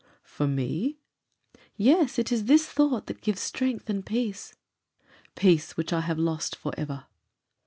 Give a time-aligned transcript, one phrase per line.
[0.23, 0.97] "For me?"
[1.77, 4.55] "Yes; it is this thought that gives strength and peace."
[5.35, 7.03] "Peace which I have lost for ever."